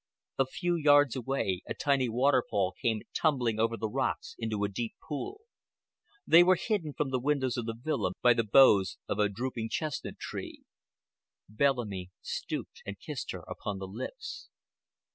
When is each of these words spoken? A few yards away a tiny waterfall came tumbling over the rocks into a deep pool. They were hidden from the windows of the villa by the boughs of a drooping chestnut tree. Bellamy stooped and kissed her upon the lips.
A 0.39 0.47
few 0.47 0.75
yards 0.75 1.15
away 1.15 1.61
a 1.69 1.75
tiny 1.75 2.09
waterfall 2.09 2.73
came 2.81 3.03
tumbling 3.13 3.59
over 3.59 3.77
the 3.77 3.87
rocks 3.87 4.35
into 4.39 4.63
a 4.63 4.67
deep 4.67 4.95
pool. 5.07 5.41
They 6.25 6.41
were 6.43 6.55
hidden 6.55 6.93
from 6.93 7.11
the 7.11 7.19
windows 7.19 7.55
of 7.55 7.67
the 7.67 7.77
villa 7.79 8.13
by 8.23 8.33
the 8.33 8.43
boughs 8.43 8.97
of 9.07 9.19
a 9.19 9.29
drooping 9.29 9.69
chestnut 9.69 10.17
tree. 10.17 10.63
Bellamy 11.47 12.09
stooped 12.23 12.81
and 12.83 12.99
kissed 12.99 13.29
her 13.29 13.43
upon 13.47 13.77
the 13.77 13.85
lips. 13.87 14.49